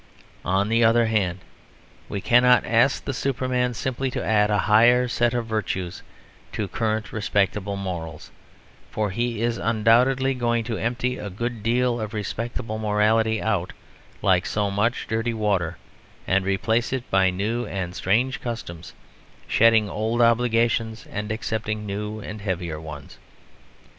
[0.45, 1.41] On the other hand,
[2.09, 6.01] we cannot ask the Superman simply to add a higher set of virtues
[6.53, 8.31] to current respectable morals;
[8.89, 13.73] for he is undoubtedly going to empty a good deal of respectable morality out
[14.23, 15.77] like so much dirty water,
[16.25, 18.95] and replace it by new and strange customs,
[19.47, 23.19] shedding old obligations and accepting new and heavier ones.